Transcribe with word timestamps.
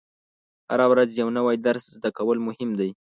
هره 0.71 0.85
ورځ 0.91 1.09
یو 1.21 1.29
نوی 1.37 1.55
درس 1.67 1.83
زده 1.95 2.09
کول 2.17 2.37
مهم 2.47 2.69
دي. 2.79 2.89